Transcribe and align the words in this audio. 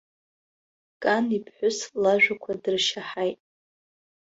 Кан 1.03 1.25
иԥҳәыс 1.37 1.77
лажәақәа 2.01 2.51
дыршьаҳаит. 2.61 3.39